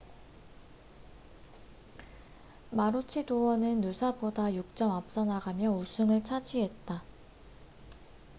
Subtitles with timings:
[2.71, 7.03] 마루치도어는 누사보다 6점 앞서나가며 우승을 차지했다